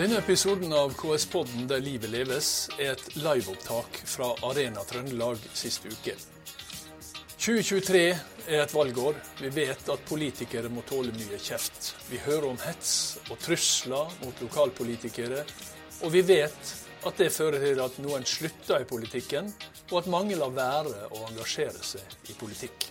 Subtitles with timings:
[0.00, 6.14] Denne episoden av KS-podden Der livet leves er et liveopptak fra Arena Trøndelag sist uke.
[7.36, 9.18] 2023 er et valgår.
[9.42, 11.90] Vi vet at politikere må tåle mye kjeft.
[12.08, 12.94] Vi hører om hets
[13.26, 15.44] og trusler mot lokalpolitikere,
[16.00, 19.52] og vi vet at det fører til at noen slutter i politikken,
[19.90, 22.88] og at mange lar være å engasjere seg i politikk.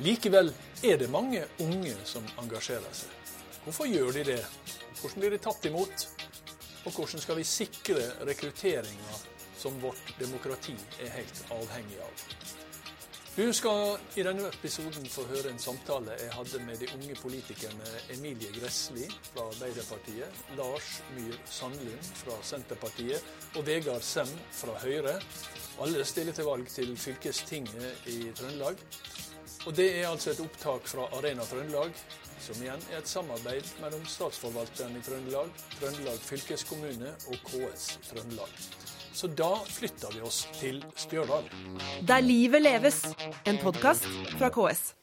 [0.00, 0.48] Likevel
[0.80, 3.18] er det mange unge som engasjerer seg.
[3.66, 4.44] Hvorfor gjør de det?
[5.00, 6.06] Hvordan blir de tatt imot?
[6.84, 9.20] Og hvordan skal vi sikre rekrutteringa
[9.60, 12.24] som vårt demokrati er helt avhengig av?
[13.36, 17.92] Du skal i denne episoden få høre en samtale jeg hadde med de unge politikerne
[18.12, 25.14] Emilie Gressli fra Arbeiderpartiet, Lars Myhr Sandlund fra Senterpartiet og Vegard Sem fra Høyre.
[25.80, 28.82] Alle stiller til valg til fylkestinget i Trøndelag.
[29.66, 31.96] Og Det er altså et opptak fra Arena Trøndelag,
[32.40, 38.54] som igjen er et samarbeid mellom Statsforvalteren i Trøndelag, Trøndelag fylkeskommune og KS Trøndelag.
[39.12, 41.50] Så da flytter vi oss til Stjørdal.
[42.06, 43.02] Der livet leves,
[43.44, 44.94] en podkast fra KS.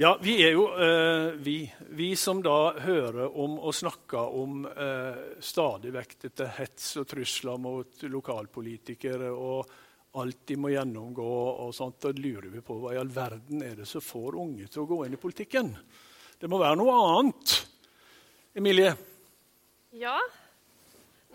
[0.00, 1.58] Ja, vi er jo eh, vi,
[1.92, 7.58] vi, som da hører om og snakker om eh, stadig vekk dette hets og trusler
[7.60, 9.74] mot lokalpolitikere og
[10.20, 11.26] alt de må gjennomgå
[11.66, 12.00] og sånt.
[12.00, 14.88] Da lurer vi på hva i all verden er det som får unge til å
[14.88, 15.74] gå inn i politikken.
[16.40, 17.52] Det må være noe annet.
[18.56, 18.94] Emilie?
[19.92, 20.14] Ja.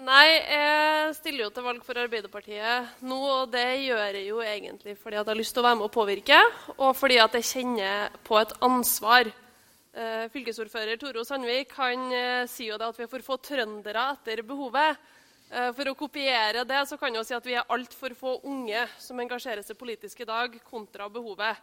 [0.02, 4.96] Nei, jeg stiller jo til valg for Arbeiderpartiet nå, og det gjør jeg jo egentlig
[4.98, 6.40] fordi jeg har lyst til å være med og påvirke,
[6.80, 9.30] og fordi at jeg kjenner på et ansvar.
[9.30, 14.10] Eh, fylkesordfører Toro Sandvik han eh, sier jo det at vi er for få trøndere
[14.18, 15.06] etter behovet.
[15.54, 18.88] Eh, for å kopiere det så kan jeg si at vi er altfor få unge
[18.98, 21.62] som engasjerer seg politisk i dag, kontra behovet.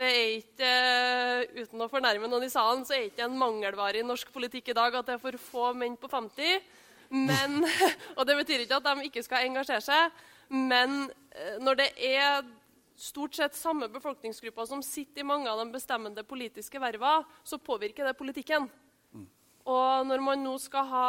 [0.00, 0.68] Det er ikke,
[1.44, 4.30] uh, Uten å fornærme noen i salen, så er det ikke en mangelvare i norsk
[4.32, 6.62] politikk i dag at det er for få menn på 50.
[7.12, 7.58] Men,
[8.16, 10.22] og det betyr ikke at de ikke skal engasjere seg.
[10.48, 12.48] Men uh, når det er
[13.00, 18.08] stort sett samme befolkningsgrupper som sitter i mange av de bestemmende politiske vervene, så påvirker
[18.08, 18.70] det politikken.
[19.68, 21.06] Og når man nå skal ha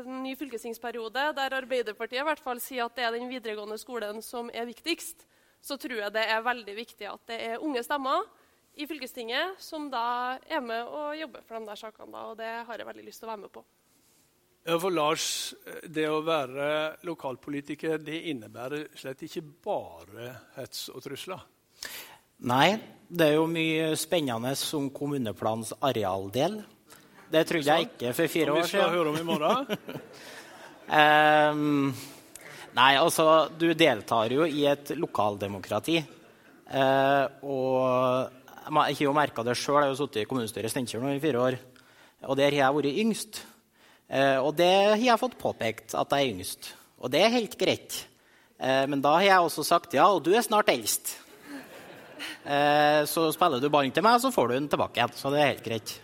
[0.00, 4.24] en ny fylkestingsperiode, der Arbeiderpartiet i hvert fall sier at det er den videregående skolen
[4.24, 5.26] som er viktigst,
[5.64, 8.26] så tror jeg det er veldig viktig at det er unge stemmer
[8.74, 12.10] i fylkestinget som da er med og jobber for de der sakene.
[12.12, 13.64] Da, og det har jeg veldig lyst til å være med på.
[14.64, 15.26] Ja, for Lars,
[15.92, 16.66] det å være
[17.04, 21.42] lokalpolitiker det innebærer slett ikke bare hets og trusler?
[22.48, 22.70] Nei,
[23.08, 26.62] det er jo mye spennende som kommuneplans arealdel.
[27.30, 28.72] Det trodde jeg ikke for fire år siden.
[28.72, 29.62] Som vi skal høre om i morgen?
[30.88, 31.94] um,
[32.74, 36.00] Nei, altså, du deltar jo i et lokaldemokrati.
[36.74, 38.32] Eh, og
[38.64, 39.78] jeg har jo merka det sjøl.
[39.78, 41.58] Jeg har jo sittet i kommunestyret i Steinkjer i fire år.
[42.26, 43.40] Og der har jeg vært yngst.
[44.10, 46.72] Eh, og det har jeg fått påpekt at jeg er yngst.
[46.98, 48.00] Og det er helt greit.
[48.58, 51.14] Eh, men da har jeg også sagt ja, og du er snart eldst.
[52.42, 55.14] Eh, så spiller du ballen til meg, så får du den tilbake igjen.
[55.14, 55.98] Så det er helt greit.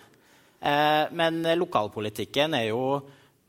[0.63, 2.85] Eh, men lokalpolitikken er jo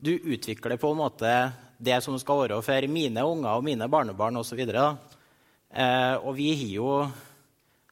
[0.02, 1.32] Du utvikler på en måte
[1.82, 4.62] det som skal være for mine unger og mine barnebarn osv.
[4.62, 5.18] Og,
[5.70, 6.88] eh, og vi har jo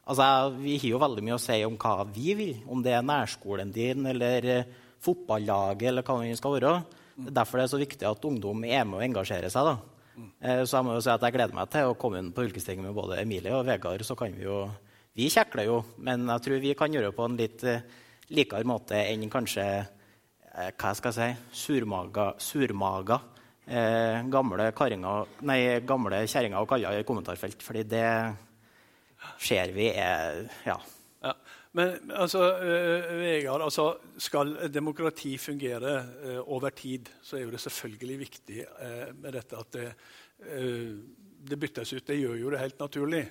[0.04, 0.26] altså,
[0.58, 2.54] vi har jo veldig mye å si om hva vi vil.
[2.70, 6.74] Om det er nærskolen din eller eh, fotballaget eller hva det skal være.
[7.20, 9.72] Det er derfor det er så viktig at ungdom er med og engasjerer seg.
[9.72, 10.28] da.
[10.40, 12.46] Eh, så jeg må jo si at jeg gleder meg til å komme inn på
[12.46, 14.04] fylkestinget med både Emilie og Vegard.
[14.06, 14.68] så kan Vi jo,
[15.16, 17.82] vi kjekler jo, men jeg tror vi kan gjøre det på en litt eh,
[18.30, 19.66] likere måte enn kanskje
[20.50, 23.20] hva skal jeg si, surmaga, surmaga
[23.70, 24.70] eh, gamle,
[25.86, 27.62] gamle kjerringer og kaller i kommentarfelt.
[27.62, 28.08] fordi det
[29.38, 30.78] ser vi er Ja.
[31.22, 31.34] ja.
[31.72, 35.92] Men altså, eh, Vegard, altså, skal demokrati fungere
[36.24, 39.86] eh, over tid, så er jo det selvfølgelig viktig eh, med dette at det,
[40.40, 40.98] uh,
[41.46, 42.06] det, byttes ut.
[42.06, 43.22] Det gjør jo det helt naturlig.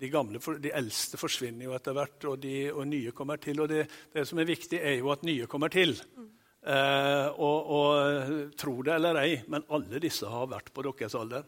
[0.00, 3.62] De, gamle, de eldste forsvinner jo etter hvert, og, de, og nye kommer til.
[3.62, 5.94] Og det, det, som er viktig, er jo at nye kommer til.
[6.16, 6.32] Mm.
[6.64, 11.44] Eh, og, og, tro det eller ei, men alle disse har vært på deres alder.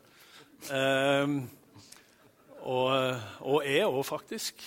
[0.68, 1.36] Eh,
[2.66, 2.90] og,
[3.46, 4.64] og er òg, faktisk.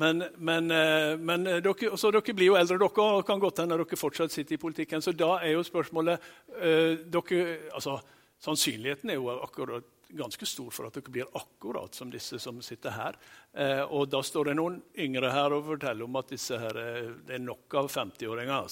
[0.00, 3.98] Men, men, eh, men dere, dere, blir jo eldre, dere, og kan godt hende dere
[3.98, 5.02] fortsatt sitter i politikken.
[5.02, 6.30] Så da er jo spørsmålet
[6.60, 7.98] eh, dere, altså,
[8.40, 9.84] Sannsynligheten er jo akkurat
[10.16, 13.18] ganske stor for at dere blir akkurat som disse som sitter her.
[13.52, 17.10] Eh, og da står det noen yngre her og forteller om at disse her, eh,
[17.26, 18.70] det er nok av 50-åringer.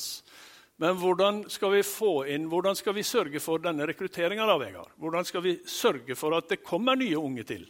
[0.79, 4.47] Men hvordan skal vi få inn, hvordan skal vi sørge for denne rekrutteringa?
[4.95, 7.67] Hvordan skal vi sørge for at det kommer nye unge til?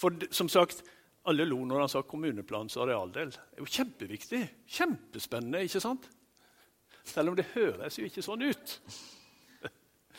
[0.00, 0.82] For som sagt,
[1.28, 3.28] Alle lo når han sa kommuneplans arealdel.
[3.28, 4.38] Det er jo kjempeviktig.
[4.72, 6.06] Kjempespennende, ikke sant?
[7.04, 8.72] Selv om det høres jo ikke sånn ut.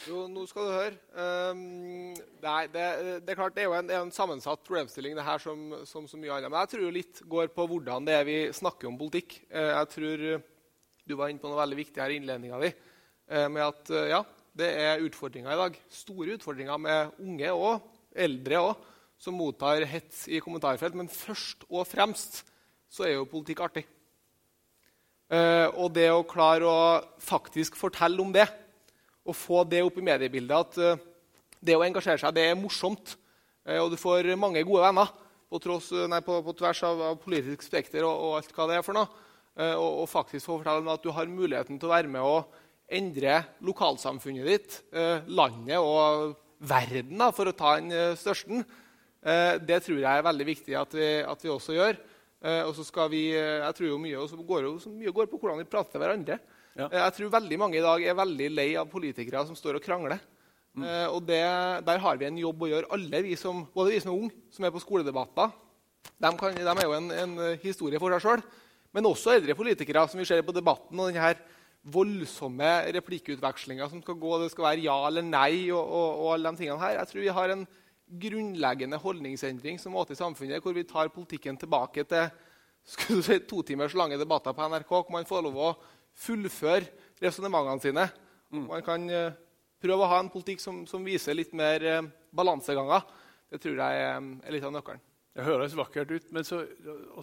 [0.06, 1.00] Jo, nå skal du høre.
[1.18, 2.86] Um, nei, det,
[3.26, 6.38] det, er klart det er jo en, en sammensatt problemstilling, det her som, så mye
[6.38, 6.54] annet.
[6.54, 9.40] Men jeg tror jo litt går på hvordan det er vi snakker om politikk.
[9.50, 10.26] Uh, jeg tror
[11.12, 12.70] Du var inne på noe veldig viktig her i innledninga di.
[13.28, 14.20] Uh, med at uh, ja,
[14.56, 15.80] det er utfordringer i dag.
[15.92, 18.86] Store utfordringer med unge og eldre òg,
[19.20, 20.96] som mottar hets i kommentarfelt.
[20.96, 22.46] Men først og fremst
[22.92, 23.84] så er jo politikk artig.
[25.32, 26.80] og det å klare å
[27.24, 28.44] faktisk fortelle om det
[29.24, 31.00] og få det opp i mediebildet at
[31.64, 33.14] det å engasjere seg det er morsomt.
[33.80, 35.08] Og du får mange gode venner
[35.48, 38.80] på, tross, nei, på, på tvers av, av, politisk spekter og, og, alt hva det
[38.80, 39.08] er for noe.
[39.52, 42.54] Og, og, faktisk få fortelle dem at du har muligheten til å være med og
[42.92, 44.78] endre lokalsamfunnet ditt,
[45.28, 48.62] landet og verden, da, for å ta den største.
[49.68, 52.00] det tror jeg er veldig viktig at vi, at vi også gjør.
[52.64, 55.98] og så skal vi, jeg tror jo mye, går, mye går på hvordan vi prater
[55.98, 56.40] til hverandre.
[56.78, 56.88] Ja.
[56.88, 59.86] Eh, jeg tror veldig mange i dag er veldig lei av politikere som står og
[59.86, 60.22] krangler.
[60.72, 60.86] Mm.
[60.88, 61.44] Eh, og det,
[61.86, 64.46] Der har vi en jobb å gjøre, alle vi som, både vi som er unge,
[64.52, 65.52] som er på skoledebatter.
[66.18, 68.46] De, kan, de er jo en, en, historie for seg sjøl.
[68.92, 71.00] Men også eldre politikere, som vi ser på debatten.
[71.00, 71.36] og denne
[71.82, 74.32] voldsomme replikkutvekslinga som skal gå.
[74.42, 77.00] Det skal være ja eller nei og, og, og, alle de tingene her.
[77.00, 77.66] Jeg tror vi har en
[78.22, 82.30] grunnleggende holdningsendring som måte i samfunnet, hvor vi tar politikken tilbake til
[82.82, 85.72] skulle du si, to timers lange debatter på NRK, hvor man får lov å
[86.18, 86.88] fullføre
[87.22, 88.08] resonnementene sine.
[88.52, 88.66] Mm.
[88.68, 89.38] Man kan uh,
[89.82, 93.06] prøve å ha en politikk som, som viser litt mer uh, balanseganger.
[93.54, 95.04] Det tror jeg er, er litt av nøkkelen.
[95.32, 96.66] Det høres vakkert ut, men så,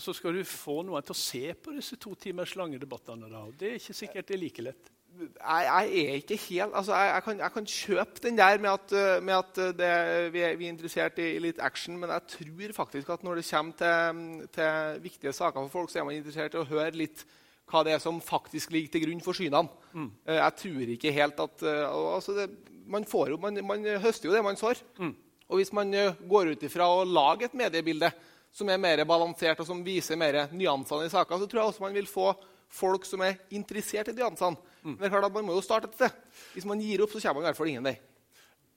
[0.01, 3.29] så skal du få noen til å se på disse to timers lange debattene.
[3.29, 3.43] Da.
[3.53, 4.89] Det er ikke sikkert det er like lett.
[5.19, 8.71] Jeg, jeg er ikke helt altså jeg, jeg, kan, jeg, kan, kjøpe den der med
[8.71, 9.91] at, eh, med at det,
[10.33, 13.41] vi, er, vi, er, interessert i, i, litt action, men jeg tror faktisk at når
[13.41, 16.95] det kommer til, til viktige saker for folk, så er man interessert i å høre
[16.97, 17.27] litt
[17.69, 19.69] hva det er som faktisk ligger til grunn for synene.
[19.93, 20.11] Mm.
[20.25, 22.51] Eh, jeg tror ikke helt at altså det,
[22.89, 24.81] man, jo, man, man, høster jo det man sår.
[25.03, 25.17] Mm.
[25.49, 28.11] Og hvis man uh, går ut ifra å lage et mediebilde
[28.55, 31.85] som er mer balansert og som viser mer nyansene i saken, så tror jeg også
[31.85, 32.33] man vil få
[32.69, 34.59] folk som er interessert i nyansene.
[34.83, 34.93] Mm.
[34.95, 36.21] Men det er klart at man må jo starte et sted.
[36.55, 37.97] Hvis man gir opp, så kommer man i hvert fall ingen vei.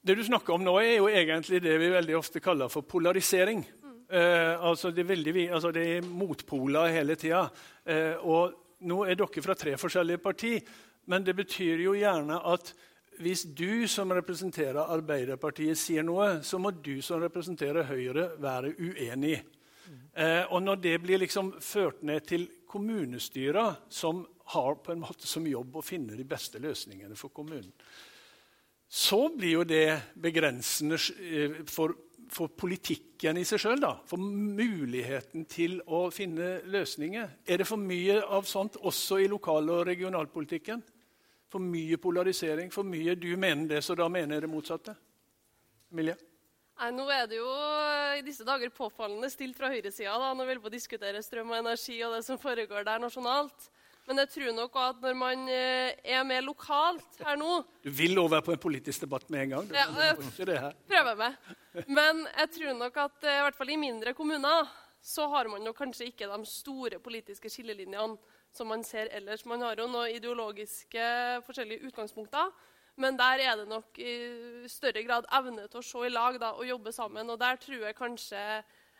[0.01, 3.61] Det du snakker om nå, er jo egentlig det vi veldig ofte kaller for polarisering.
[3.61, 3.97] Mm.
[4.09, 7.43] Eh, altså det, er veldig, altså det, er motpoler hele tida.
[7.85, 10.71] Eh, og nå er dere fra tre forskjellige partier,
[11.11, 12.73] men det betyr jo gjerne at
[13.19, 19.41] hvis du som representerer Arbeiderpartiet, sier noe, så må du som representerer Høyre, være uenig.
[20.15, 24.23] Eh, og når det blir liksom ført ned til kommunestyrer, som
[24.53, 27.73] har på en måte som jobb å finne de beste løsningene for kommunen,
[28.91, 29.85] så blir jo det
[30.19, 31.95] begrensende eh, for
[32.31, 37.35] for politikken i seg sjøl, for muligheten til å finne løsninger.
[37.43, 40.83] Er det for mye av sånt også i lokal- og regionalpolitikken?
[41.51, 42.71] For mye polarisering?
[42.71, 44.95] For mye du mener det, så da mener jeg det motsatte?
[45.91, 46.15] Emilie?
[46.79, 47.49] Nei, nå er det jo
[48.17, 51.59] i disse dager påfallende stilt fra høyresida når vi vil på å diskutere strøm og
[51.59, 53.67] energi og det som foregår der nasjonalt.
[54.09, 58.17] Men jeg tror nok at når man eh, er med lokalt her nå Du vil
[58.17, 59.67] være på en politisk debatt med en gang?
[59.69, 61.37] Du, ja, jeg prøver meg.
[61.85, 64.71] Men jeg tror nok at eh, i hvert fall i mindre kommuner
[65.01, 68.17] så har man jo kanskje ikke de store politiske skillelinjene
[68.53, 69.45] som man ser ellers.
[69.45, 71.07] Man har jo noen ideologiske
[71.47, 72.51] forskjellige utgangspunkter.
[72.99, 76.51] Men der er det nok i større grad evne til å se i lag da,
[76.57, 77.29] og jobbe sammen.
[77.31, 78.41] Og der tror jeg kanskje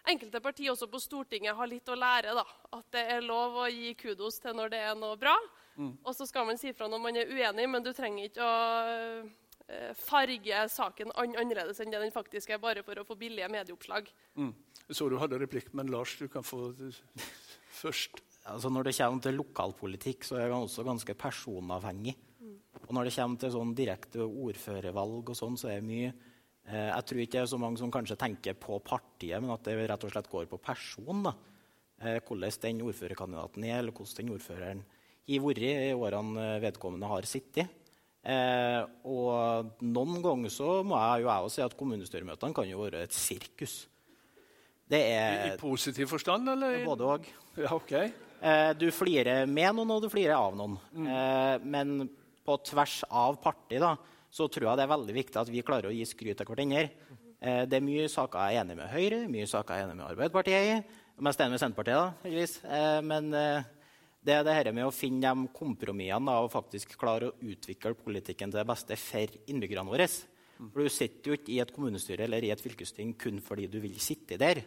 [0.10, 2.34] enkelte partier også på Stortinget har litt å lære.
[2.38, 2.46] da,
[2.78, 5.36] At det er lov å gi kudos til når det er noe bra.
[5.76, 5.94] Mm.
[6.04, 8.56] Og så skal man si fra når man er uenig, men du trenger ikke å
[9.22, 13.52] uh, farge saken an annerledes enn det den faktisk er, bare for å få billige
[13.52, 14.10] medieoppslag.
[14.40, 14.52] Mm.
[14.88, 16.72] Jeg så du hadde replikk, men Lars, du kan få
[17.84, 18.24] først.
[18.50, 22.16] Altså når det kommer til lokalpolitikk, så er det også ganske personavhengig.
[22.42, 22.58] Mm.
[22.88, 26.14] Og når det kommer til sånn direkte ordførervalg, og sånn, så er det mye
[26.70, 29.66] Eh, jeg tror ikke det er så mange som kanskje tenker på partiet, men at
[29.66, 31.24] det rett og slett går på person.
[31.26, 31.34] da.
[32.02, 34.84] Eh, hvordan den ordførerkandidaten er, eller hvordan den ordføreren
[35.32, 37.78] har vært i årene vedkommende har sittet.
[38.22, 42.84] Eh, og noen ganger så må jeg jo jeg også si at kommunestyremøtene kan jo
[42.84, 43.88] være et sirkus.
[44.92, 46.84] Det er, I, positiv forstand, eller?
[46.86, 47.30] Både òg.
[47.58, 48.12] Ja, okay.
[48.42, 50.78] Eh, du flirer med noen, og du flirer av noen.
[50.94, 51.08] Mm.
[51.08, 52.10] Eh, men
[52.46, 53.96] på tvers av parti da,
[54.32, 56.88] så tror jeg det er veldig viktig at vi klarer å gi skryt til hverandre.
[57.42, 60.00] Eh, det er mye saker jeg er enig med Høyre, mye saker jeg er enig
[60.00, 61.00] med Arbeiderpartiet i.
[61.22, 62.58] Mest enig med Senterpartiet, da, heldigvis.
[62.66, 63.32] Eh, men
[64.22, 68.52] det er det her med å finne de kompromissene og faktisk klare å utvikle politikken
[68.52, 70.08] til det beste for innbyggerne våre.
[70.70, 73.80] For Du sitter jo ikke i et kommunestyre eller i et fylkesting kun fordi du
[73.82, 74.62] vil sitte der.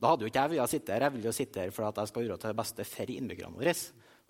[0.00, 1.04] Da hadde jo ikke jeg villet sitte her.
[1.04, 3.60] Jeg vil jo sitte her for at jeg skal gjøre til det beste for innbyggerne
[3.60, 3.74] våre.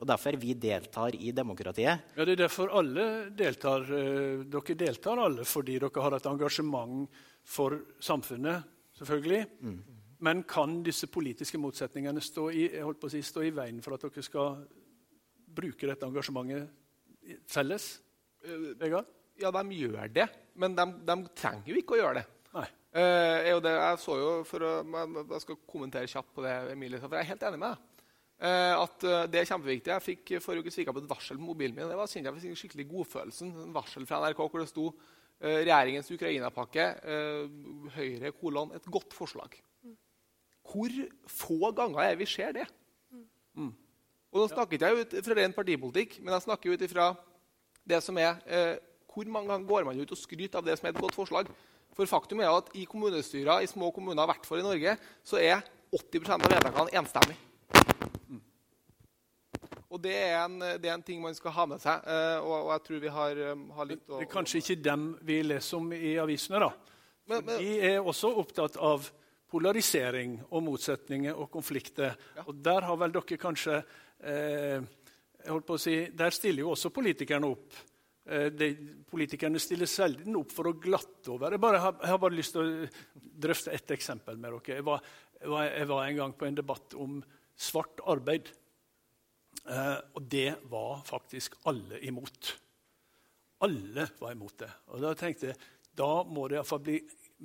[0.00, 2.06] Og derfor vi deltar i demokratiet.
[2.16, 3.84] Ja, Det er derfor alle deltar.
[3.84, 7.08] Eh, dere deltar alle fordi dere har et engasjement
[7.44, 8.64] for samfunnet,
[8.98, 9.46] selvfølgelig.
[9.60, 9.78] Mm.
[10.20, 12.66] Men kan disse politiske motsetningene stå i,
[13.08, 14.66] si, stå i, veien for at dere skal
[15.46, 16.68] bruke dette engasjementet
[17.46, 18.00] felles?
[18.42, 19.06] Eh, Vegard?
[19.38, 20.28] Ja, de gjør det.
[20.56, 22.26] Men de, de trenger jo ikke å gjøre det.
[22.56, 22.68] Nei.
[22.90, 27.14] Uh, det, jeg så jo, for å, jeg skal kommentere kjapt på det, Emilie, for
[27.14, 27.86] jeg er helt enig med deg.
[28.40, 29.92] Uh, at uh, Det er kjempeviktig.
[29.92, 31.86] Jeg fikk forrige uke svika på et varsel på mobilen min.
[31.86, 33.52] Det var jeg fikk skikkelig godfølelsen.
[33.66, 34.90] En varsel fra NRK hvor det sto
[35.40, 36.84] regjeringens Ukraina-pakke,
[37.94, 39.54] Høyre kolon, et godt forslag.
[39.80, 39.94] Mm.
[40.68, 40.96] Hvor
[41.32, 42.66] få ganger er vi ser det?
[43.56, 43.70] Mm.
[44.34, 47.06] Og Nå snakker ikke jeg ut fra ren partipolitikk, men jeg snakker ut ifra
[47.88, 48.36] det som er
[49.08, 51.48] Hvor mange ganger går man ut og skryter av det som er et godt forslag?
[52.00, 55.36] For faktum er at i kommunestyrer i små kommuner, i hvert fall i Norge, så
[55.36, 55.58] er
[55.92, 57.34] 80% av vedtakene enstemmig.
[58.30, 58.38] Mm.
[59.90, 62.06] Og det er, en, det er, en, ting man skal ha med seg.
[62.08, 64.78] Eh, og, og jeg tror vi har, eh, har litt å, Det er kanskje ikke
[64.86, 66.70] dem vi leser om i avisene, da.
[67.28, 69.10] Men, men, de er også opptatt av
[69.50, 72.16] polarisering og motsetninger og konflikter.
[72.38, 72.46] Ja.
[72.48, 73.76] Og der har vel dere kanskje
[74.24, 74.88] eh,
[75.40, 77.76] jeg holdt på å si, Der stiller jo også politikerne opp.
[78.30, 78.68] Eh, de,
[79.10, 81.56] politikerne stiller sjelden opp for å glatte over.
[81.56, 84.76] Jeg, bare, jeg, har bare lyst til å drøfte ett eksempel med dere.
[84.76, 85.02] Jeg var,
[85.40, 87.16] jeg var, en gang på en debatt om
[87.58, 88.52] svart arbeid.
[89.64, 92.52] Eh, og det var faktisk alle imot.
[93.66, 94.70] Alle var imot det.
[94.94, 95.58] Og Da tenkte jeg
[95.98, 97.00] da må det iallfall bli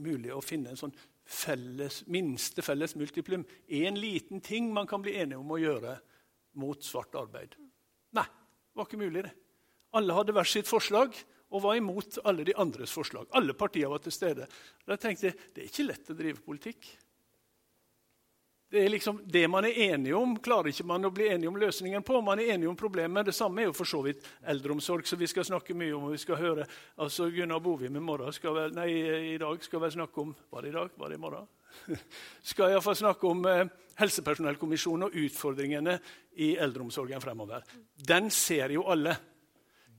[0.06, 0.94] mulig å finne en sånn
[1.25, 3.42] felles, minste felles multiplum.
[3.74, 5.98] En liten ting man kan bli enige om å gjøre
[6.62, 7.58] mot svart arbeid.
[8.15, 9.34] Nei, det var ikke mulig, det.
[9.96, 11.16] Alle hadde hvert sitt forslag
[11.56, 13.28] og var imot alle de andres forslag.
[13.38, 14.48] Alle partier var til stede.
[14.86, 16.88] Da tenkte jeg det er ikke lett å drive politikk.
[18.75, 21.60] Det er liksom det man er enige om, klarer ikke man å bli enige om
[21.62, 22.18] løsningen på.
[22.25, 23.28] Man er enige om problemet.
[23.28, 26.08] Det samme er jo for så vidt eldreomsorg, som vi skal snakke mye om.
[26.10, 26.66] og vi skal høre.
[26.98, 28.90] Altså Gunnar Bovim i, morgen skal vel, nei,
[29.36, 30.90] i dag skal vel snakke om Var det i dag?
[30.98, 31.48] Var det i morgen?
[32.52, 33.64] skal iallfall snakke om eh,
[34.02, 36.00] helsepersonellkommisjonen og utfordringene
[36.42, 37.64] i eldreomsorgen fremover.
[37.96, 39.16] Den ser jo alle.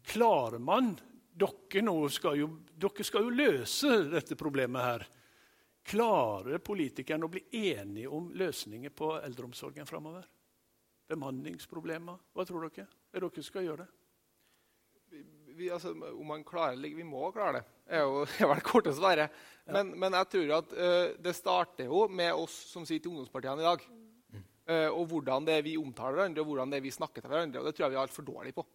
[0.06, 0.94] Klarer man
[1.36, 2.48] dere, skal jo,
[2.78, 5.06] dere skal jo løse dette problemet her.
[5.86, 10.26] Klarer politikerne å bli enige om løsninger på eldreomsorgen framover?
[11.10, 12.18] Bemanningsproblemer?
[12.34, 12.88] Hva tror dere?
[13.14, 13.92] Er dere skal gjøre det?
[15.56, 17.66] Vi, altså, om man klarer det, Vi må klare det.
[17.96, 19.36] Er jo er vel korte svaret.
[19.64, 20.00] Men, ja.
[20.02, 23.68] men, jeg tror at uh, det starter jo med oss som sitter i ungdomspartiene i
[23.68, 23.86] dag.
[24.66, 27.30] Uh, og hvordan det er vi omtaler hverandre og hvordan det er vi snakker til
[27.30, 27.62] hverandre.
[27.62, 28.66] og Det tror jeg vi er altfor dårlige på.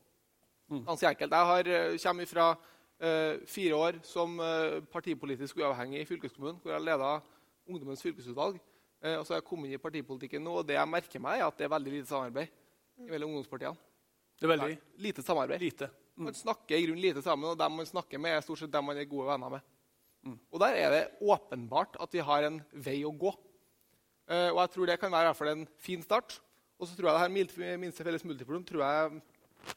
[0.71, 0.85] Mm.
[0.87, 1.33] Ganske enkelt.
[1.35, 6.71] Jeg har, eh, kommer fra uh, fire år som uh, partipolitisk uavhengig i fylkeskommunen, hvor
[6.71, 7.09] jeg leda
[7.67, 8.59] ungdommens fylkesutvalg.
[9.03, 11.41] Uh, og så har jeg kommet inn i partipolitikken nå, og det jeg merker meg,
[11.41, 12.53] er at det er veldig lite samarbeid
[13.09, 13.75] mellom ungdomspartiene.
[14.39, 15.59] Det er veldig Lite samarbeid.
[15.61, 15.89] Lite.
[16.15, 16.29] Mm.
[16.29, 18.87] Man snakker i grunnen lite sammen, og dem man snakker med, er stort sett dem
[18.87, 19.67] man er gode venner med.
[20.23, 20.37] Mm.
[20.53, 23.33] Og der er det åpenbart at vi har en vei å gå.
[24.31, 26.37] og jeg tror det kan være i hvert fall en fin start.
[26.79, 27.23] Og så tror jeg det
[27.59, 29.21] her minste felles multiplum tror jeg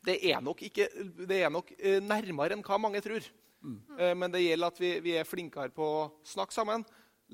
[0.05, 0.89] det er nok, ikke,
[1.29, 3.27] det er nok eh, nærmere enn hva mange tror.
[3.65, 3.79] Mm.
[3.99, 6.85] Eh, men det gjelder at vi, vi, er flinkere på å snakke sammen,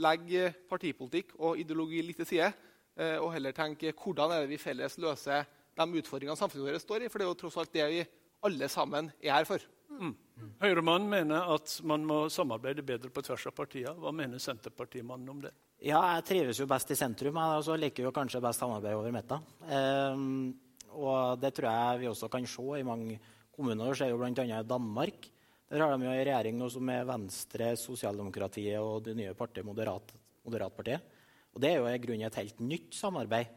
[0.01, 2.53] legge partipolitikk og ideologi litt til side,
[2.99, 5.49] eh, og heller tenke hvordan er det vi felles løser
[5.81, 7.11] de utfordringene samfunnet vårt står i.
[7.11, 8.01] For det er jo tross alt det vi
[8.47, 9.65] alle sammen er her for.
[9.91, 10.15] Mm.
[10.63, 13.97] Høyremann mener at man må samarbeide bedre på tvers av partiene.
[14.01, 15.53] Hva mener Senterpartimannen om det?
[15.81, 19.13] Ja, Jeg trives jo best i sentrum, og så liker jo kanskje best samarbeid over
[19.15, 19.47] midten.
[19.65, 20.53] Um,
[20.97, 23.19] og det tror jeg vi også kan se i mange
[23.55, 23.91] kommuner.
[23.91, 24.45] Det skjer jo bl.a.
[24.47, 25.31] i Danmark.
[25.71, 29.67] Der har de jo en regjering nå som er Venstre, Sosialdemokratiet og det nye partiet
[29.67, 30.11] Moderat,
[30.43, 31.17] Moderatpartiet.
[31.55, 33.57] Og det er jo i grunnen et helt nytt samarbeid.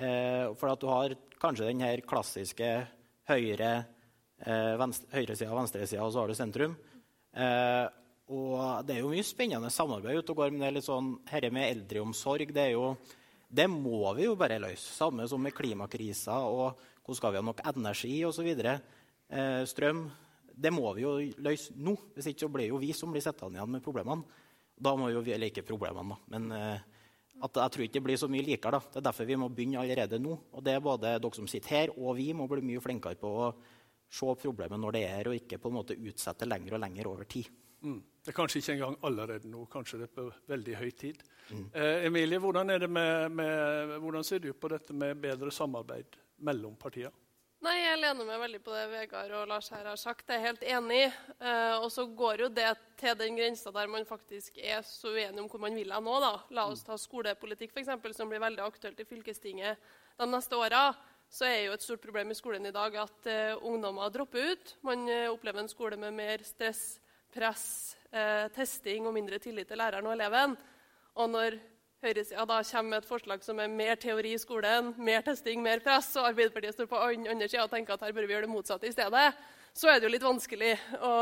[0.00, 2.68] Eh, for at du har kanskje den her klassiske
[3.28, 3.70] høyre,
[4.40, 6.76] eh, høyresida og venstresida, og så har du sentrum.
[7.34, 7.86] Eh,
[8.30, 10.52] og det er jo mye spennende samarbeid ute og går.
[10.52, 12.94] Men det er litt sånn, dette med eldreomsorg det er jo
[13.50, 14.92] det må vi jo bare løse.
[14.94, 18.50] Samme som med klimakrisa og hvordan skal vi ha nok energi osv.
[18.54, 20.04] Eh, strøm.
[20.60, 21.96] Det må vi jo løse nå.
[22.14, 24.22] Hvis ikke så blir jo vi som blir sittende igjen med problemene.
[24.80, 26.14] Da må jo vi like problemene.
[26.14, 26.36] Da.
[26.36, 26.86] Men eh,
[27.40, 28.78] at jeg tror ikke det blir så mye likere.
[28.78, 28.92] Da.
[28.92, 30.36] Det er derfor vi må begynne allerede nå.
[30.54, 33.34] Og det er både dere som sitter her, og vi må bli mye flinkere på
[33.48, 33.52] å
[34.10, 37.28] se problemet når det er, og ikke på en måte utsette lenger og lenger over
[37.30, 37.50] tid.
[37.80, 38.00] Mm.
[38.20, 41.22] Det er kanskje ikke engang allerede nå, kanskje det er på veldig høy tid.
[41.50, 41.64] Mm.
[41.72, 47.14] Eh, Emilie, hvordan, med, med, hvordan, ser du på dette med bedre samarbeid mellom partier?
[47.60, 50.28] Nei, Jeg lener meg veldig på det Vegard og Lars her har sagt.
[50.28, 51.00] Jeg er helt enig.
[51.36, 55.42] Eh, og så går jo det til den grensa der man faktisk er så uenig
[55.42, 56.14] om hvor man vil nå.
[56.24, 56.32] Da.
[56.56, 59.90] La oss ta skolepolitikk, f.eks., som blir veldig aktuelt i fylkestinget
[60.20, 60.86] de neste åra.
[61.30, 64.72] Så er jo et stort problem i skolen i dag at eh, ungdommer dropper ut.
[64.86, 66.98] Man eh, opplever en skole med mer stress,
[67.30, 67.66] press,
[68.10, 70.56] eh, testing og mindre tillit til læreren og eleven.
[71.14, 71.60] Og når
[72.02, 75.82] høyresida da kommer med et forslag som er mer teori i skolen, mer testing, mer
[75.84, 78.54] press, og Arbeiderpartiet står på andre sida og tenker at her bør vi gjøre det
[78.54, 79.26] motsatte i stedet,
[79.76, 81.12] så er det jo litt vanskelig å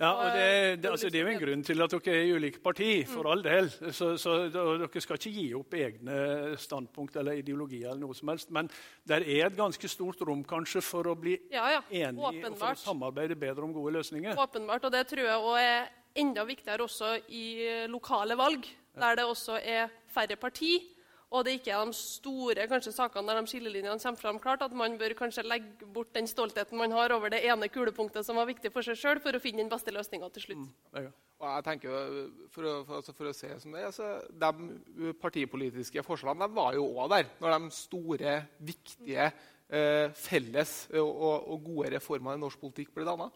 [0.00, 2.32] ja, og det, det, altså, det, er jo en grunn til at dere er i
[2.32, 3.68] ulike parti, for all del.
[3.92, 6.20] Så, så Dere skal ikke gi opp egne
[6.60, 8.70] standpunkt eller ideologier, eller noe som helst, men
[9.04, 11.82] det er et ganske stort rom kanskje for å bli ja, ja.
[12.06, 14.40] enige og for å samarbeide bedre om gode løsninger.
[14.40, 15.92] Åpenbart, og det tror jeg også er
[16.24, 17.44] enda viktigere også i
[17.92, 18.64] lokale valg,
[18.96, 20.88] der det også er færre partier
[21.30, 24.72] og det ikke er de store kanskje, sakene der de skillelinjene kommer fram klart, at
[24.74, 28.48] man bør kanskje legge bort den stoltheten man har over det ene kulepunktet som var
[28.48, 30.64] viktig for seg sjøl, for å finne den beste løsninga til slutt.
[30.90, 32.08] Mm, og jeg tenker,
[32.50, 34.08] For å, for, altså for å se som det, altså,
[34.42, 39.28] De partipolitiske forskjellene de var jo òg der når de store, viktige,
[39.70, 43.28] eh, felles og, og, gode reformene i norsk politikk ble danna.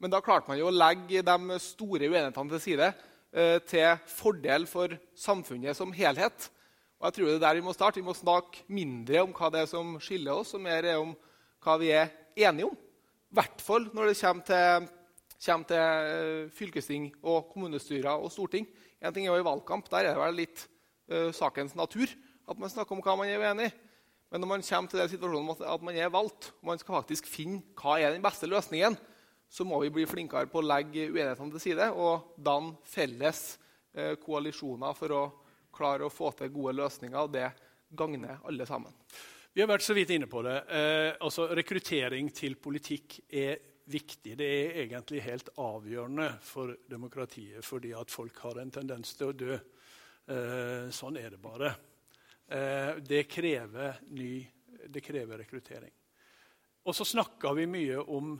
[0.00, 4.64] Men da klarte man jo å legge de store uenighetene til side eh, til fordel
[4.70, 6.48] for samfunnet som helhet.
[7.00, 8.00] Og jeg tror det er der Vi må starte.
[8.00, 11.14] Vi må snakke mindre om hva det er som skiller oss, og mer om
[11.64, 12.76] hva vi er enige om.
[12.76, 14.88] I hvert fall når det kommer til,
[15.46, 18.68] kommer til eh, fylkesting og kommunestyrer og storting.
[19.00, 19.88] En ting er jo i valgkamp.
[19.88, 20.66] Der er det vel litt
[21.08, 22.10] uh, sakens natur
[22.50, 23.76] at man snakker om hva man er uenig i.
[24.30, 27.26] Men når man kommer til den situasjonen at man er valgt, og man skal faktisk
[27.26, 28.98] finne hva er den beste løsningen,
[29.50, 33.56] så må vi bli flinkere på å legge uenighetene til side og danne felles
[33.96, 35.22] uh, koalisjoner for å
[35.74, 37.48] klare å få til gode løsninger, og det
[37.96, 38.94] gagner alle sammen.
[39.52, 40.56] Vi har vært så vidt inne på det.
[40.70, 43.58] Eh, altså, rekruttering til politikk er
[43.90, 44.36] viktig.
[44.38, 49.34] Det er egentlig helt avgjørende for demokratiet, fordi at folk har en tendens til å
[49.34, 49.56] dø.
[50.30, 51.72] Eh, sånn er det bare.
[52.46, 54.36] Eh, det, krever ny,
[54.86, 55.92] det krever rekruttering.
[56.86, 58.36] Og så snakka vi mye om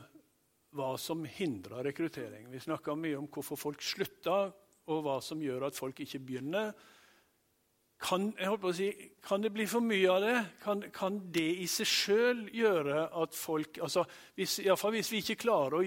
[0.75, 2.47] hva som hindrer rekruttering.
[2.51, 4.55] Vi snakka mye om hvorfor folk slutter,
[4.91, 6.71] og hva som gjør at folk ikke begynner.
[8.01, 8.31] Kan,
[8.73, 8.87] si,
[9.21, 10.37] kan, det bli for mye av det?
[10.63, 15.77] Kan, kan det i seg sjøl gjøre at folk altså, hvis, hvis, vi ikke klarer
[15.77, 15.83] å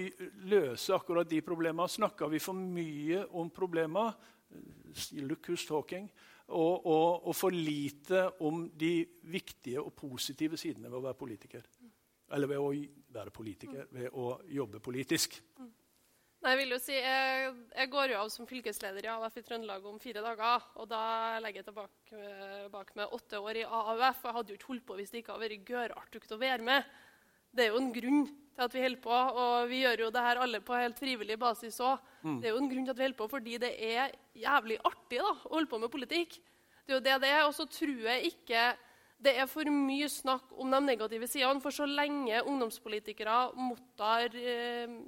[0.47, 4.15] løse akkurat de problemene, snakker vi for mye om problemer
[5.27, 6.07] Lucus talking,
[6.47, 8.99] og, og, og, for lite om de
[9.33, 11.65] viktige og positive sidene ved å være politiker.
[12.31, 12.69] Eller ved å
[13.15, 15.35] være politiker, ved å jobbe politisk.
[16.45, 19.85] Jeg vil jo si, jeg, jeg, går jo av som fylkesleder i AUF i Trøndelag
[19.89, 20.67] om fire dager.
[20.77, 21.01] Og da
[21.41, 24.19] legger jeg tilbake bak med åtte år i AUF.
[24.21, 26.67] Og jeg hadde jo ikke holdt på hvis det ikke hadde vært gørartig å være
[26.67, 26.91] med.
[27.55, 30.23] Det er jo en grunn til at vi holder på, og vi gjør jo det
[30.27, 32.05] her alle på helt frivillig basis òg.
[32.21, 32.39] Mm.
[32.43, 35.21] Det er jo en grunn til at vi holder på fordi det er jævlig artig
[35.23, 36.37] da, å holde på med politikk.
[36.85, 37.43] Det er jo det det er.
[37.47, 38.69] Og så tror jeg ikke
[39.25, 41.63] det er for mye snakk om de negative sidene.
[41.63, 44.99] For så lenge ungdomspolitikere mottar eh,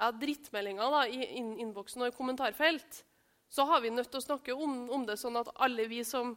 [0.00, 3.02] ja, drittmeldinger da, i innboksen og i kommentarfelt,
[3.50, 6.36] så har vi nødt til å snakke om, om, det sånn at alle vi som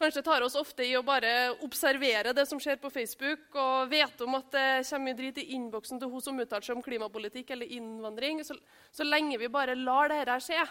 [0.00, 4.22] kanskje tar oss ofte i å bare observere det som skjer på Facebook, og vet
[4.24, 7.52] om at det kommer mye drit i innboksen til hun som uttaler seg om klimapolitikk
[7.54, 8.56] eller innvandring, så,
[8.94, 10.62] så lenge vi bare lar dette skje,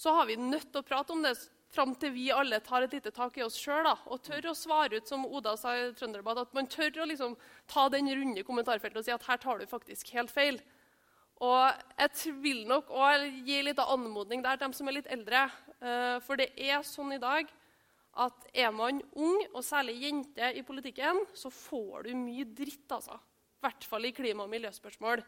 [0.00, 1.34] så har vi nødt til å prate om det
[1.70, 4.98] fram til vi alle tar et lite tak i oss sjøl og tør å svare
[4.98, 7.36] ut, som Oda sa i Trønderbad, at man tør å liksom
[7.70, 10.58] ta den runde kommentarfeltet og si at her tar du faktisk helt feil.
[11.40, 15.46] Og jeg vil nok òg gi litt anmodning der til dem som er litt eldre.
[15.80, 17.48] Eh, for det er sånn i dag
[18.20, 23.14] at er man ung, og særlig jente, i politikken, så får du mye dritt, altså.
[23.14, 25.22] I hvert fall i klima- og miljøspørsmål.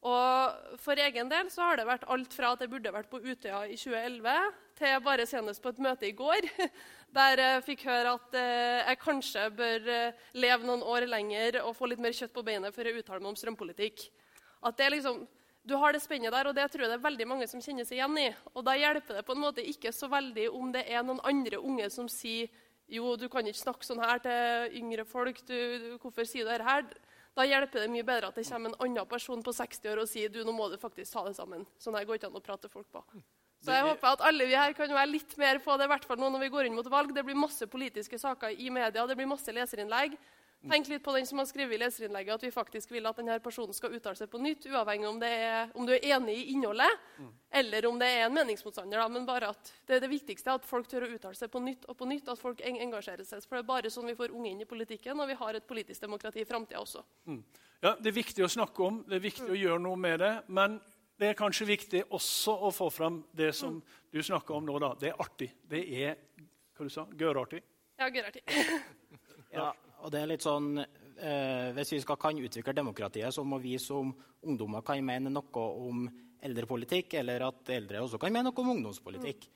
[0.00, 3.20] Og For egen del så har det vært alt fra at jeg burde vært på
[3.20, 6.46] Utøya i 2011, til bare senest på et møte i går,
[7.18, 11.74] der jeg fikk høre at eh, jeg kanskje bør eh, leve noen år lenger og
[11.76, 14.06] få litt mer kjøtt på beinet før jeg uttaler meg om strømpolitikk.
[14.64, 15.26] At det liksom,
[15.62, 17.84] du har det spennet der, og det tror jeg det er veldig mange som kjenner
[17.84, 18.28] seg igjen i.
[18.54, 21.60] Og da hjelper det på en måte ikke så veldig om det er noen andre
[21.60, 22.48] unge som sier
[22.90, 25.38] jo, du kan ikke snakke sånn her til yngre folk.
[25.46, 26.88] Du, du, hvorfor sier du dette her?
[27.38, 30.10] Da hjelper det mye bedre at det kommer en annen person på 60 år og
[30.10, 31.62] sier du, nå må du faktisk ta det sammen.
[31.78, 33.04] Sånn her går ikke an å prate folk på.
[33.60, 36.06] Så jeg håper at alle vi her kan være litt mer på det, i hvert
[36.08, 37.12] fall nå når vi går inn mot valg.
[37.14, 40.16] Det blir masse politiske saker i media, det blir masse leserinnlegg.
[40.68, 43.38] Tenk litt på den som har skrevet i leserinnlegget at vi faktisk vil at denne
[43.40, 46.98] personen skal uttale seg på nytt, uavhengig om, er, om du er enig i innholdet,
[47.16, 47.30] mm.
[47.62, 49.00] eller om det er en meningsmotstander.
[49.00, 49.06] Da.
[49.08, 51.64] Men bare at det, er det viktigste er at folk tør å uttale seg på
[51.64, 52.28] nytt og på nytt.
[52.28, 53.46] At folk engasjerer seg.
[53.46, 55.68] For det er bare sånn vi får unge inn i politikken, og vi har et
[55.70, 57.06] politisk demokrati i framtida også.
[57.30, 57.42] Mm.
[57.80, 59.56] Ja, Det er viktig å snakke om, det er viktig mm.
[59.56, 60.34] å gjøre noe med det.
[60.52, 60.80] Men
[61.20, 64.00] det er kanskje viktig også å få fram det som mm.
[64.12, 64.76] du snakker om nå.
[64.82, 64.92] da.
[65.00, 65.54] Det er artig.
[65.64, 66.20] Det er
[66.76, 67.64] hva du sa, gørartig.
[68.00, 68.44] Ja, gørartig.
[69.56, 69.72] ja,
[70.04, 73.76] og det er litt sånn eh, Hvis vi skal kan utvikle demokratiet, så må vi
[73.82, 74.12] som
[74.46, 76.04] ungdommer kan mene noe om
[76.40, 79.48] eldrepolitikk, eller at eldre også kan mene noe om ungdomspolitikk.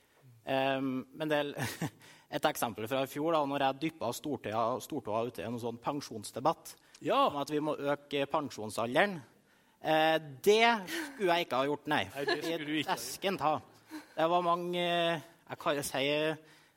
[0.45, 1.53] Um, men det er
[2.37, 6.75] et eksempel fra i fjor, da når jeg dyppa stortåa, ut i en sånn pensjonsdebatt
[7.01, 7.23] Ja.
[7.31, 9.17] om at vi må øke pensjonsalderen.
[9.85, 12.03] Eh, det skulle jeg ikke ha gjort, nei.
[12.13, 12.97] Nei, det skulle du ikke.
[12.97, 13.55] Esken ta.
[14.15, 16.05] Det var mange eh, Jeg kan si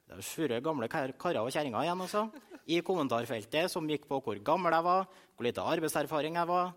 [0.07, 2.21] det er sure gamle kar karer og kjerringer igjen også,
[2.67, 6.73] i kommentarfeltet som gikk på hvor gammel jeg var, hvor lite arbeidserfaring jeg var,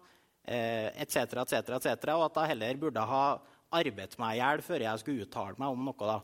[0.47, 3.25] etc., etc., etc., og at jeg heller burde ha
[3.71, 6.07] arbeidet meg i hjel før jeg skulle uttale meg om noe.
[6.07, 6.19] da.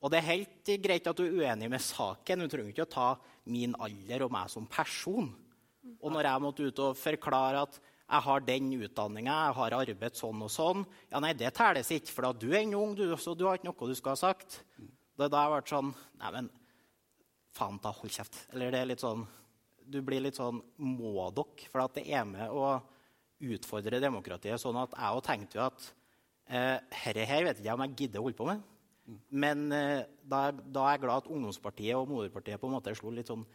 [0.00, 2.40] Og det er helt greit at du er uenig med saken.
[2.40, 3.08] Du trenger ikke å ta
[3.50, 5.28] min alder og meg som person.
[6.00, 10.18] Og når jeg måtte ut og forklare at jeg har den utdanninga, jeg har arbeidet
[10.18, 10.80] sånn og sånn
[11.12, 13.60] Ja, nei, det telles ikke, for da du er ennå ung, du, så du har
[13.60, 14.62] ikke noe du skal ha sagt.
[14.80, 16.50] Det da jeg ble sånn Nei, men
[17.56, 18.36] faen ta, hold kjeft.
[18.54, 19.26] Eller det er litt sånn
[19.90, 21.68] Du blir litt sånn Må dere?
[21.72, 22.76] For at det er med å
[23.40, 24.60] utfordre demokratiet.
[24.60, 25.86] Sånn at jeg òg tenkte jo at
[26.52, 28.60] eh, herre her vet ikke jeg om jeg gidder å holde på med.
[29.32, 33.10] Men eh, da, da er jeg glad at ungdomspartiet og moderpartiet på en måte slo
[33.16, 33.46] litt sånn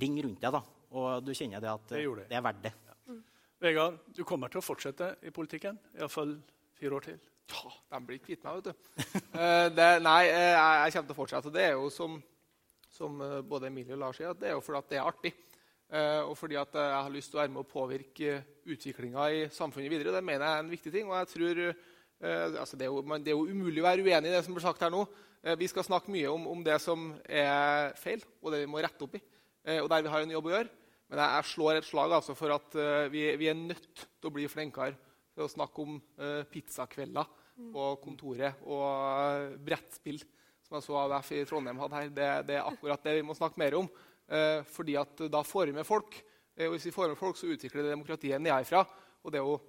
[0.00, 0.54] ring rundt deg.
[0.54, 0.62] da.
[0.94, 2.30] Og du kjenner det at Det det.
[2.30, 2.72] er verdt det.
[3.64, 6.34] Vegard, du kommer til å fortsette i politikken, iallfall
[6.76, 7.20] fire år til.
[7.50, 8.94] Ja, de blir kvitt meg, vet du.
[9.34, 11.52] uh, det, nei, jeg, jeg kommer til å fortsette.
[11.54, 12.18] Det er jo som,
[12.94, 15.10] som eh, både Emilie og Lars sier, at det er jo fordi at det er
[15.10, 15.34] artig.
[15.94, 18.38] Eh, og fordi at eh, jeg har lyst til å være med å påvirke
[18.72, 20.14] utviklinga i samfunnet videre.
[20.16, 21.10] Det mener jeg er en viktig ting.
[21.10, 24.30] og jeg tror eh, altså det, er jo, det er jo umulig å være uenig
[24.30, 25.04] i det som blir sagt her nå.
[25.60, 29.04] Vi skal snakke mye om, om det som er feil, og det vi må rette
[29.04, 29.20] opp i.
[29.68, 30.72] Eh, og der vi har en jobb å gjøre.
[31.12, 32.76] Men jeg, jeg slår et slag altså for at
[33.12, 34.96] vi, vi er nødt til å bli flinkere
[35.34, 35.98] til å snakke om
[36.48, 37.28] pizzakvelder
[37.74, 40.22] på kontoret og brettspill,
[40.64, 42.10] som jeg så AUF i Trondheim hadde her.
[42.10, 43.88] Det, det er akkurat det vi må snakke mer om.
[44.24, 46.16] Eh, fordi at da med folk.
[46.56, 48.84] Eh, og hvis vi får med folk, så utvikler det demokratiet nedenfra.
[49.22, 49.60] Og det er jo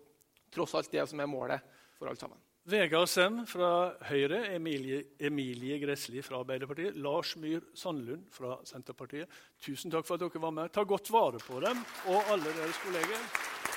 [0.51, 1.59] tross alt det som er målet
[1.97, 2.39] for alle sammen.
[2.65, 9.29] Vegard Sem fra Høyre, Emilie, Emilie Gressli fra Arbeiderpartiet, Lars Myhr Sandlund fra Senterpartiet.
[9.61, 10.73] Tusen takk for at dere var med.
[10.73, 13.74] Ta godt vare på dem og alle deres kolleger.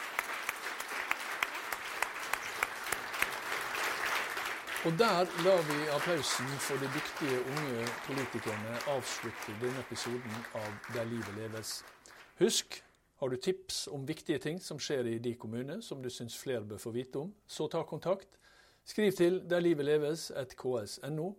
[4.89, 11.05] Og der lar vi applausen for de dyktige unge politikerne avslutte denne episoden av Der
[11.05, 11.85] livet leves.
[12.39, 12.85] Husk,
[13.21, 16.65] har du tips om viktige ting som skjer i din kommune, som du syns flere
[16.65, 18.39] bør få vite om, så ta kontakt.
[18.85, 21.33] Skriv til derlivetleves.ks.no.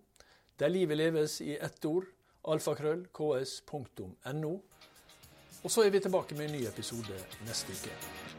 [0.59, 2.05] Der livet leves i ett ord,
[2.45, 4.53] alfakrøll, ks.no.
[5.63, 8.38] Og så er vi tilbake med en ny episode neste uke.